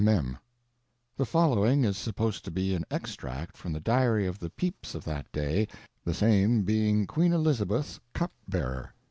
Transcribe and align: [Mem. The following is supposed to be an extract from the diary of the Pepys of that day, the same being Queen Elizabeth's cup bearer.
[Mem. 0.03 0.39
The 1.15 1.27
following 1.27 1.83
is 1.83 1.95
supposed 1.95 2.43
to 2.45 2.49
be 2.49 2.73
an 2.73 2.85
extract 2.89 3.55
from 3.55 3.71
the 3.71 3.79
diary 3.79 4.25
of 4.25 4.39
the 4.39 4.49
Pepys 4.49 4.95
of 4.95 5.03
that 5.03 5.31
day, 5.31 5.67
the 6.03 6.13
same 6.15 6.63
being 6.63 7.05
Queen 7.05 7.33
Elizabeth's 7.33 7.99
cup 8.11 8.31
bearer. 8.47 8.95